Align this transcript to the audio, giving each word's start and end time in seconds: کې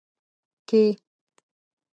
کې 0.69 0.81